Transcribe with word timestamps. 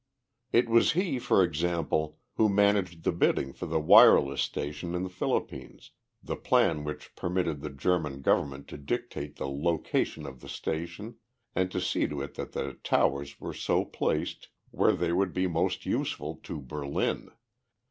It 0.51 0.67
was 0.67 0.93
he, 0.93 1.19
for 1.19 1.43
example, 1.43 2.17
who 2.37 2.49
managed 2.49 3.03
the 3.03 3.11
bidding 3.11 3.53
for 3.53 3.67
the 3.67 3.79
wireless 3.79 4.41
station 4.41 4.95
in 4.95 5.03
the 5.03 5.09
Philippines 5.11 5.91
the 6.23 6.35
plan 6.35 6.83
which 6.83 7.15
permitted 7.15 7.61
the 7.61 7.69
German 7.69 8.23
government 8.23 8.67
to 8.69 8.79
dictate 8.79 9.35
the 9.35 9.47
location 9.47 10.25
of 10.25 10.41
the 10.41 10.49
station 10.49 11.17
and 11.53 11.69
to 11.69 11.79
see 11.79 12.07
to 12.07 12.19
it 12.19 12.33
that 12.33 12.53
the 12.53 12.73
towers 12.83 13.39
were 13.39 13.53
so 13.53 13.85
placed 13.85 14.49
where 14.71 14.93
they 14.93 15.11
would 15.13 15.33
be 15.33 15.45
most 15.45 15.85
useful 15.85 16.39
to 16.41 16.59
Berlin. 16.59 17.29